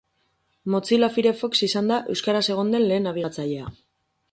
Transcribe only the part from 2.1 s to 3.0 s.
euskaraz egon den